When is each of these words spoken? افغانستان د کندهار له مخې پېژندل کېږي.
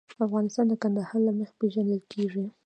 افغانستان 0.25 0.65
د 0.69 0.73
کندهار 0.81 1.19
له 1.27 1.31
مخې 1.37 1.55
پېژندل 1.59 2.01
کېږي. 2.13 2.45